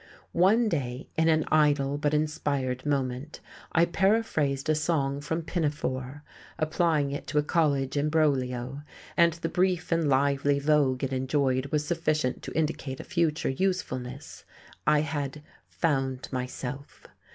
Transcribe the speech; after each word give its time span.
One 0.33 0.67
day, 0.67 1.09
in 1.15 1.27
an 1.27 1.45
idle 1.51 1.95
but 1.99 2.11
inspired 2.11 2.87
moment, 2.87 3.39
I 3.71 3.85
paraphrased 3.85 4.67
a 4.67 4.73
song 4.73 5.21
from 5.21 5.43
"Pinafore," 5.43 6.23
applying 6.57 7.11
it 7.11 7.27
to 7.27 7.37
a 7.37 7.43
college 7.43 7.95
embroglio, 7.95 8.81
and 9.15 9.33
the 9.33 9.47
brief 9.47 9.91
and 9.91 10.09
lively 10.09 10.57
vogue 10.57 11.03
it 11.03 11.13
enjoyed 11.13 11.67
was 11.67 11.85
sufficient 11.85 12.41
to 12.41 12.57
indicate 12.57 12.99
a 12.99 13.03
future 13.03 13.49
usefulness. 13.49 14.43
I 14.87 15.01
had 15.01 15.43
"found 15.69 16.29
myself." 16.31 17.05